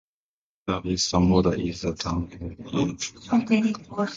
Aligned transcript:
The 0.65 0.81
eastern 0.87 1.29
border 1.29 1.53
is 1.53 1.81
the 1.81 1.93
Town 1.93 2.23
of 2.23 2.33
Yates 2.41 2.59
in 2.59 2.65
Orleans 2.75 3.11
County. 3.29 3.75